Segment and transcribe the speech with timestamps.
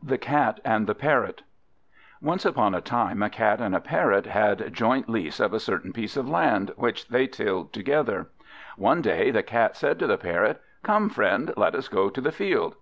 [0.00, 1.42] The Cat and the Parrot
[2.22, 5.92] ONCE upon a time, a Cat and a Parrot had joint lease of a certain
[5.92, 8.28] piece of land, which they tilled together.
[8.76, 12.30] One day the Cat said to the Parrot, "Come, friend, let us go to the
[12.30, 12.76] field."